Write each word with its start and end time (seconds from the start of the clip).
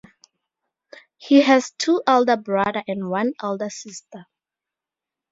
He 1.19 1.41
has 1.43 1.73
two 1.77 2.01
elder 2.07 2.35
brother 2.35 2.83
and 2.87 3.07
one 3.07 3.33
elder 3.39 3.69
sister. 3.69 4.25